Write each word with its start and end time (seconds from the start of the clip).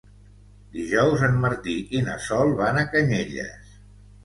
Dijous 0.77 1.25
en 1.27 1.37
Martí 1.43 1.77
i 1.99 2.03
na 2.09 2.17
Sol 2.29 2.57
van 2.63 2.83
a 2.83 2.89
Canyelles. 2.97 3.79